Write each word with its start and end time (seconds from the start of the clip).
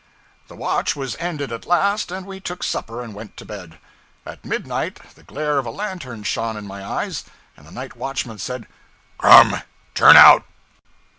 The 0.47 0.55
watch 0.55 0.95
was 0.95 1.15
ended 1.19 1.51
at 1.51 1.67
last, 1.67 2.11
and 2.11 2.25
we 2.25 2.39
took 2.39 2.63
supper 2.63 3.03
and 3.03 3.13
went 3.13 3.37
to 3.37 3.45
bed. 3.45 3.77
At 4.25 4.43
midnight 4.43 4.99
the 5.13 5.21
glare 5.21 5.59
of 5.59 5.67
a 5.67 5.69
lantern 5.69 6.23
shone 6.23 6.57
in 6.57 6.65
my 6.65 6.83
eyes, 6.83 7.23
and 7.55 7.67
the 7.67 7.71
night 7.71 7.95
watchman 7.95 8.39
said 8.39 8.65
'Come! 9.19 9.61
turn 9.93 10.17
out!' 10.17 10.45